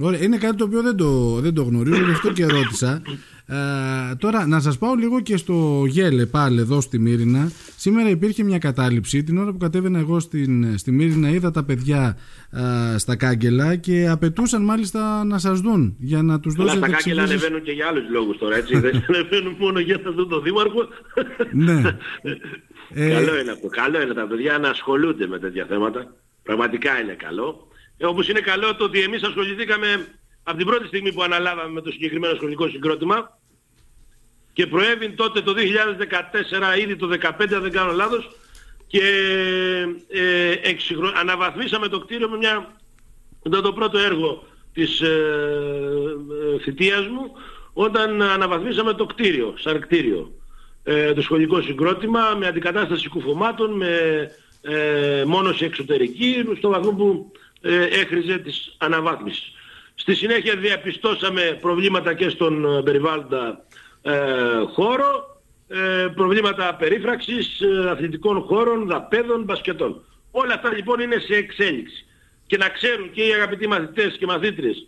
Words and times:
Ωραία, 0.00 0.22
είναι 0.22 0.36
κάτι 0.36 0.56
το 0.56 0.64
οποίο 0.64 0.82
δεν 0.82 0.96
το, 0.96 1.40
δεν 1.40 1.54
το 1.54 1.62
γνωρίζω, 1.62 2.04
γι' 2.04 2.10
αυτό 2.10 2.32
και 2.32 2.46
ρώτησα. 2.46 3.02
Ε, 3.50 4.14
τώρα, 4.18 4.46
να 4.46 4.60
σας 4.60 4.78
πάω 4.78 4.94
λίγο 4.94 5.20
και 5.20 5.36
στο 5.36 5.84
Γέλε 5.86 6.26
πάλι 6.26 6.60
εδώ 6.60 6.80
στη 6.80 6.98
Μύρινα. 6.98 7.50
Σήμερα 7.76 8.08
υπήρχε 8.08 8.42
μια 8.42 8.58
κατάληψη. 8.58 9.22
Την 9.22 9.38
ώρα 9.38 9.52
που 9.52 9.58
κατέβαινα 9.58 9.98
εγώ 9.98 10.20
στην, 10.20 10.78
στη 10.78 10.92
Μύρινα 10.92 11.28
είδα 11.28 11.50
τα 11.50 11.64
παιδιά 11.64 12.16
ε, 12.94 12.98
στα 12.98 13.16
κάγκελα 13.16 13.76
και 13.76 14.08
απαιτούσαν 14.08 14.64
μάλιστα 14.64 15.24
να 15.24 15.38
σας 15.38 15.60
δουν 15.60 15.96
για 15.98 16.22
να 16.22 16.40
τους 16.40 16.54
δώσετε 16.54 16.76
Αλλά 16.76 16.86
στα 16.86 16.96
κάγκελα 16.96 17.22
ανεβαίνουν 17.22 17.62
και 17.62 17.72
για 17.72 17.86
άλλους 17.86 18.10
λόγους 18.10 18.38
τώρα, 18.38 18.56
έτσι. 18.56 18.78
δεν 18.78 19.04
ανεβαίνουν 19.08 19.56
μόνο 19.58 19.78
για 19.78 20.00
να 20.04 20.10
δουν 20.10 20.28
τον 20.28 20.42
Δήμαρχο. 20.42 20.88
ναι. 21.52 21.96
ε... 22.92 23.08
Καλό 23.08 23.38
είναι 23.38 23.50
αυτό. 23.50 23.68
Καλό 23.68 24.02
είναι 24.02 24.14
τα 24.14 24.26
παιδιά 24.26 24.58
να 24.58 24.68
ασχολούνται 24.68 25.26
με 25.26 25.38
τέτοια 25.38 25.66
θέματα. 25.68 26.14
Πραγματικά 26.42 27.00
είναι 27.00 27.12
καλό. 27.12 27.67
Ε, 27.98 28.06
όπως 28.06 28.28
είναι 28.28 28.40
καλό 28.40 28.76
το 28.76 28.84
ότι 28.84 29.00
εμείς 29.00 29.22
ασχοληθήκαμε 29.22 30.06
από 30.42 30.56
την 30.56 30.66
πρώτη 30.66 30.86
στιγμή 30.86 31.12
που 31.12 31.22
αναλάβαμε 31.22 31.72
με 31.72 31.80
το 31.80 31.90
συγκεκριμένο 31.90 32.34
σχολικό 32.34 32.68
συγκρότημα 32.68 33.38
και 34.52 34.66
προέβην 34.66 35.16
τότε 35.16 35.40
το 35.40 35.54
2014, 36.74 36.78
ήδη 36.78 36.96
το 36.96 37.08
2015 37.22 37.52
αν 37.54 37.62
δεν 37.62 37.70
κάνω 37.70 37.92
λάθος, 37.92 38.30
και 38.86 39.02
ε, 40.08 40.50
εξυγρο... 40.62 41.12
αναβαθμίσαμε 41.14 41.88
το 41.88 41.98
κτίριο 41.98 42.28
με 42.28 42.36
μια... 42.36 42.76
Ήταν 43.42 43.62
το 43.62 43.72
πρώτο 43.72 43.98
έργο 43.98 44.44
της 44.72 45.00
ε, 45.00 45.06
ε, 46.54 46.58
θητείας 46.58 47.06
μου, 47.06 47.32
όταν 47.72 48.22
αναβαθμίσαμε 48.22 48.94
το 48.94 49.06
κτίριο, 49.06 49.54
σαν 49.58 49.80
κτίριο, 49.80 50.32
ε, 50.82 51.12
το 51.12 51.22
σχολικό 51.22 51.60
συγκρότημα, 51.60 52.34
με 52.38 52.46
αντικατάσταση 52.46 53.08
κουφωμάτων, 53.08 53.72
με 53.76 54.30
ε, 54.62 55.24
μόνωση 55.26 55.64
εξωτερική, 55.64 56.44
στο 56.56 56.68
βαθμό 56.68 56.90
που 56.90 57.32
ε, 57.34 57.47
έχριζε 58.00 58.38
της 58.38 58.74
αναβάθμισης. 58.78 59.52
Στη 59.94 60.14
συνέχεια 60.14 60.56
διαπιστώσαμε 60.56 61.58
προβλήματα 61.60 62.14
και 62.14 62.28
στον 62.28 62.76
ε, 62.76 62.82
περιβάλλοντα 62.82 63.64
ε, 64.02 64.12
χώρο, 64.72 65.40
ε, 65.68 66.08
προβλήματα 66.14 66.74
περίφραξης, 66.74 67.60
ε, 67.60 67.90
αθλητικών 67.90 68.40
χώρων, 68.40 68.86
δαπέδων, 68.86 69.42
μπασκετών. 69.42 70.04
Όλα 70.30 70.54
αυτά 70.54 70.74
λοιπόν 70.74 71.00
είναι 71.00 71.18
σε 71.18 71.34
εξέλιξη. 71.34 72.04
Και 72.46 72.56
να 72.56 72.68
ξέρουν 72.68 73.10
και 73.10 73.26
οι 73.26 73.32
αγαπητοί 73.32 73.66
μαθητές 73.66 74.16
και 74.18 74.26
μαθήτρες 74.26 74.86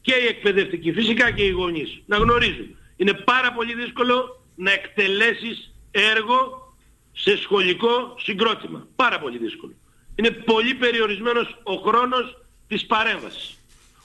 και 0.00 0.14
οι 0.14 0.26
εκπαιδευτικοί, 0.26 0.92
φυσικά 0.92 1.30
και 1.30 1.42
οι 1.42 1.50
γονείς, 1.50 2.02
να 2.06 2.16
γνωρίζουν. 2.16 2.76
Είναι 2.96 3.12
πάρα 3.12 3.52
πολύ 3.52 3.74
δύσκολο 3.74 4.42
να 4.56 4.72
εκτελέσεις 4.72 5.72
έργο 5.90 6.72
σε 7.12 7.36
σχολικό 7.36 8.14
συγκρότημα. 8.18 8.86
Πάρα 8.96 9.18
πολύ 9.18 9.38
δύσκολο. 9.38 9.72
Είναι 10.16 10.30
πολύ 10.30 10.74
περιορισμένος 10.74 11.56
ο 11.62 11.74
χρόνος 11.74 12.36
της 12.68 12.86
παρέμβασης. 12.86 13.58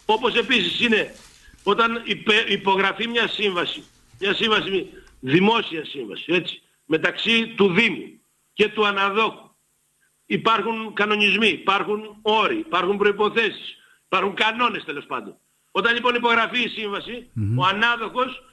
Όπως 0.06 0.36
επίσης 0.36 0.80
είναι 0.80 1.16
όταν 1.64 2.04
υπογραφεί 2.48 3.08
μια 3.08 3.28
σύμβαση, 3.28 3.84
μια 4.20 4.34
σύμβαση, 4.34 4.90
δημόσια 5.20 5.86
σύμβαση, 5.86 6.34
έτσι, 6.34 6.62
μεταξύ 6.86 7.48
του 7.48 7.74
Δήμου 7.74 8.22
και 8.54 8.70
του 8.70 8.86
Αναδόχου. 8.86 9.50
Υπάρχουν 10.26 10.94
κανονισμοί, 10.94 11.48
υπάρχουν 11.48 12.18
όροι, 12.22 12.58
υπάρχουν 12.58 12.98
προϋποθέσεις, 12.98 13.78
υπάρχουν 14.06 14.34
κανόνες 14.34 14.84
τέλος 14.84 15.06
πάντων. 15.06 15.36
Όταν 15.72 15.94
λοιπόν 15.94 16.16
υπογραφεί 16.16 16.62
η 16.64 16.68
συμβαση 16.68 17.30
ο 17.56 17.66
ανάδοχος 17.66 18.44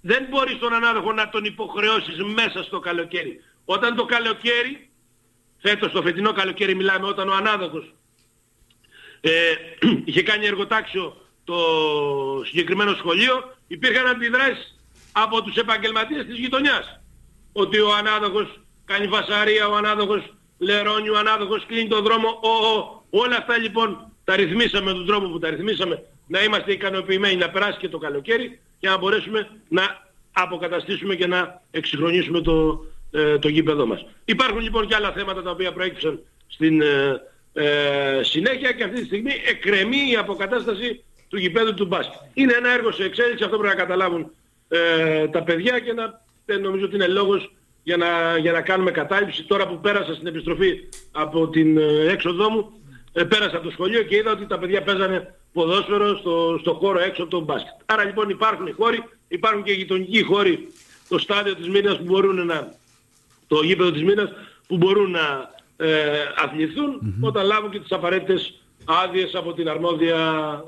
δεν 0.00 0.26
μπορεί 0.30 0.54
στον 0.54 0.72
ανάδοχο 0.72 1.12
να 1.12 1.28
τον 1.28 1.44
υποχρεώσεις 1.44 2.22
μέσα 2.22 2.62
στο 2.62 2.78
καλοκαίρι. 2.78 3.40
Όταν 3.64 3.94
το 3.96 4.04
καλοκαίρι, 4.04 4.90
φέτος 5.66 5.92
το 5.92 6.02
φετινό 6.02 6.32
καλοκαίρι 6.32 6.74
μιλάμε, 6.74 7.06
όταν 7.06 7.28
ο 7.28 7.34
ανάδοχος 7.34 7.94
ε, 9.20 9.30
είχε 10.08 10.22
κάνει 10.22 10.46
εργοτάξιο 10.46 11.16
το 11.44 11.56
συγκεκριμένο 12.44 12.94
σχολείο, 12.94 13.54
υπήρχαν 13.68 14.06
αντιδράσεις 14.06 14.78
από 15.12 15.42
τους 15.42 15.56
επαγγελματίες 15.56 16.24
της 16.26 16.38
γειτονιάς. 16.38 17.00
Ότι 17.52 17.78
ο 17.78 17.94
ανάδοχος 17.94 18.60
κάνει 18.84 19.06
βασαρία, 19.06 19.68
ο 19.68 19.74
ανάδοχος 19.74 20.22
λερώνει, 20.58 21.08
ο 21.08 21.18
ανάδοχος 21.18 21.66
κλείνει 21.66 21.88
τον 21.88 22.02
δρόμο, 22.02 22.28
ο, 22.42 22.48
ο, 22.48 23.02
όλα 23.10 23.36
αυτά 23.36 23.58
λοιπόν 23.58 24.12
τα 24.24 24.36
ρυθμίσαμε 24.36 24.84
με 24.84 24.92
τον 24.92 25.06
τρόπο 25.06 25.28
που 25.28 25.38
τα 25.38 25.50
ρυθμίσαμε, 25.50 26.02
να 26.26 26.42
είμαστε 26.42 26.72
ικανοποιημένοι 26.72 27.36
να 27.36 27.50
περάσει 27.50 27.78
και 27.78 27.88
το 27.88 27.98
καλοκαίρι 27.98 28.60
και 28.80 28.88
να 28.88 28.98
μπορέσουμε 28.98 29.48
να 29.68 30.12
αποκαταστήσουμε 30.32 31.14
και 31.14 31.26
να 31.26 31.60
εξυγχρονίσουμε 31.70 32.40
το, 32.40 32.84
ε, 33.14 33.38
το 33.38 33.48
γήπεδό 33.48 33.86
μας. 33.86 34.06
Υπάρχουν 34.24 34.60
λοιπόν 34.60 34.86
και 34.86 34.94
άλλα 34.94 35.12
θέματα 35.12 35.42
τα 35.42 35.50
οποία 35.50 35.72
προέκυψαν 35.72 36.20
στην 36.46 36.82
ε, 36.82 37.20
ε, 37.52 38.22
συνέχεια 38.22 38.72
και 38.72 38.84
αυτή 38.84 39.00
τη 39.00 39.06
στιγμή 39.06 39.32
εκκρεμεί 39.48 40.10
η 40.10 40.16
αποκατάσταση 40.16 41.04
του 41.28 41.38
γηπέδου 41.38 41.74
του 41.74 41.86
μπάσκετ. 41.86 42.20
Είναι 42.34 42.52
ένα 42.52 42.70
έργο 42.72 42.92
σε 42.92 43.04
εξέλιξη, 43.04 43.44
αυτό 43.44 43.58
πρέπει 43.58 43.74
να 43.76 43.82
καταλάβουν 43.82 44.30
ε, 44.68 45.28
τα 45.28 45.42
παιδιά 45.42 45.78
και 45.78 45.92
να, 45.92 46.20
δεν 46.46 46.60
νομίζω 46.60 46.84
ότι 46.84 46.94
είναι 46.94 47.06
λόγος 47.06 47.52
για 47.82 47.96
να, 47.96 48.38
για 48.38 48.52
να 48.52 48.60
κάνουμε 48.60 48.90
κατάληψη. 48.90 49.42
Τώρα 49.42 49.68
που 49.68 49.80
πέρασα 49.80 50.14
στην 50.14 50.26
επιστροφή 50.26 50.78
από 51.12 51.48
την 51.48 51.78
ε, 51.78 52.06
έξοδό 52.10 52.50
μου, 52.50 52.72
ε, 53.12 53.24
πέρασα 53.24 53.56
από 53.56 53.64
το 53.64 53.70
σχολείο 53.70 54.02
και 54.02 54.16
είδα 54.16 54.30
ότι 54.30 54.46
τα 54.46 54.58
παιδιά 54.58 54.82
παίζανε 54.82 55.34
ποδόσφαιρο 55.52 56.16
στο, 56.16 56.58
στο 56.60 56.74
χώρο 56.74 57.00
έξω 57.00 57.22
από 57.22 57.30
τον 57.30 57.44
μπάσκετ. 57.44 57.74
Άρα 57.86 58.04
λοιπόν 58.04 58.28
υπάρχουν 58.28 58.66
οι 58.66 58.72
χώροι, 58.72 59.04
υπάρχουν 59.28 59.62
και 59.62 59.72
γειτονικοί 59.72 60.22
χώροι, 60.22 60.68
το 61.08 61.18
στάδιο 61.18 61.54
της 61.54 61.68
Μήνας 61.68 61.96
που 61.96 62.04
μπορούν 62.04 62.46
να, 62.46 62.74
το 63.46 63.62
γήπεδο 63.62 63.90
της 63.90 64.02
Μήνας 64.02 64.30
που 64.66 64.76
μπορούν 64.76 65.10
να 65.10 65.50
ε, 65.76 65.90
αθληθούν 66.44 67.16
όταν 67.20 67.46
λάβουν 67.46 67.70
και 67.70 67.78
τις 67.78 67.92
απαραίτητες 67.92 68.60
άδειες 68.84 69.34
από 69.34 69.52
την 69.52 69.68
αρμόδια 69.68 70.16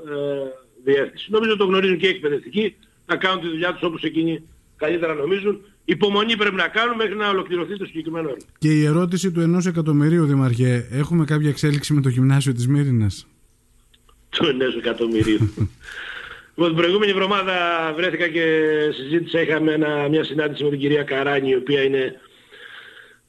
ε, 0.07 0.47
διεύθυνση. 0.83 1.31
Νομίζω 1.31 1.57
το 1.57 1.65
γνωρίζουν 1.65 1.97
και 1.97 2.05
οι 2.05 2.09
εκπαιδευτικοί, 2.09 2.75
να 3.05 3.15
κάνουν 3.15 3.41
τη 3.41 3.47
δουλειά 3.47 3.73
τους 3.73 3.83
όπως 3.83 4.03
εκείνοι 4.03 4.43
καλύτερα 4.77 5.13
νομίζουν. 5.13 5.61
Υπομονή 5.85 6.37
πρέπει 6.37 6.55
να 6.55 6.67
κάνουν 6.67 6.95
μέχρι 6.95 7.15
να 7.15 7.29
ολοκληρωθεί 7.29 7.77
το 7.77 7.85
συγκεκριμένο 7.85 8.27
έργο. 8.27 8.41
Και 8.59 8.71
η 8.71 8.85
ερώτηση 8.85 9.31
του 9.31 9.41
ενός 9.41 9.65
εκατομμυρίου, 9.65 10.25
Δημαρχέ, 10.25 10.87
έχουμε 10.91 11.25
κάποια 11.25 11.49
εξέλιξη 11.49 11.93
με 11.93 12.01
το 12.01 12.09
γυμνάσιο 12.09 12.53
της 12.53 12.67
Μύρινας; 12.67 13.27
Το 14.29 14.47
ενός 14.47 14.75
εκατομμυρίου. 14.75 15.53
Λοιπόν, 16.59 16.73
την 16.73 16.81
προηγούμενη 16.81 17.11
εβδομάδα 17.11 17.53
βρέθηκα 17.95 18.27
και 18.27 18.45
συζήτησα, 18.93 19.41
είχαμε 19.41 19.73
ένα, 19.73 20.07
μια 20.09 20.23
συνάντηση 20.23 20.63
με 20.63 20.69
την 20.69 20.79
κυρία 20.79 21.03
Καράνη, 21.03 21.49
η 21.49 21.55
οποία 21.55 21.83
είναι 21.83 22.19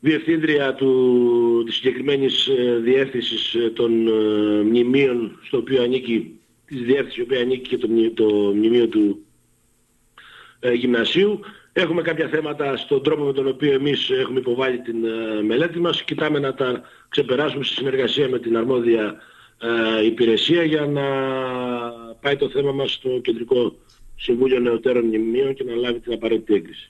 διευθύντρια 0.01 0.75
του, 0.75 1.63
της 1.67 1.75
συγκεκριμένης 1.75 2.47
ε, 2.47 2.79
διεύθυνσης 2.83 3.55
ε, 3.55 3.71
των 3.71 4.09
ε, 4.09 4.63
μνημείων 4.63 5.39
στο 5.43 5.59
οποίο 5.59 5.83
ανήκει, 5.83 6.41
της 6.67 6.81
διεύθυνσης 6.81 7.17
η 7.17 7.23
οποία 7.23 7.41
ανήκει 7.41 7.69
και 7.69 7.79
το, 7.79 7.89
το 8.15 8.25
μνημείο 8.55 8.87
του 8.87 9.25
ε, 10.61 10.73
γυμνασίου. 10.73 11.41
Έχουμε 11.73 12.03
κάποια 12.03 12.29
θέματα 12.29 12.77
στον 12.77 13.03
τρόπο 13.03 13.25
με 13.25 13.33
τον 13.33 13.47
οποίο 13.47 13.73
εμείς 13.73 14.11
έχουμε 14.11 14.39
υποβάλει 14.39 14.81
την 14.81 14.97
μελέτη 15.47 15.79
μας. 15.79 16.03
Κοιτάμε 16.03 16.39
να 16.39 16.55
τα 16.55 16.83
ξεπεράσουμε 17.09 17.65
στη 17.65 17.75
συνεργασία 17.75 18.29
με 18.29 18.39
την 18.39 18.57
αρμόδια 18.57 19.15
υπηρεσία 20.05 20.63
για 20.65 20.87
να 20.87 21.03
πάει 22.21 22.37
το 22.37 22.49
θέμα 22.49 22.73
μας 22.73 22.93
στο 22.93 23.09
Κεντρικό 23.23 23.75
Συμβούλιο 24.17 24.59
Νεωτέρων 24.59 25.05
Μνημείων 25.05 25.55
και 25.55 25.65
να 25.65 25.75
λάβει 25.75 26.01
την 26.01 26.13
απαραίτητη 26.13 26.55
έγκριση. 26.55 26.87